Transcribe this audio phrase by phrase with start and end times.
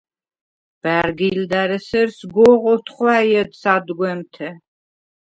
[0.81, 4.49] ბა̈რგილდა̈რ ესერ სგოღ ოთხვაჲედ სადგემთე.